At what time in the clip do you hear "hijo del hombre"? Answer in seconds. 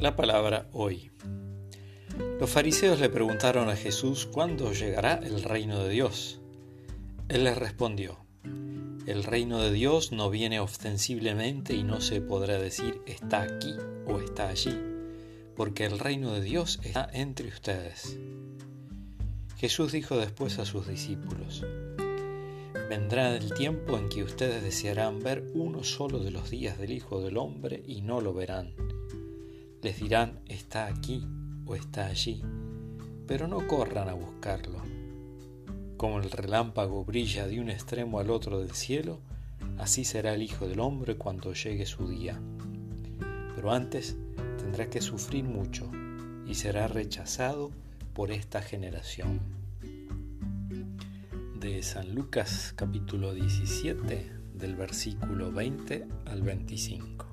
26.92-27.82, 40.42-41.16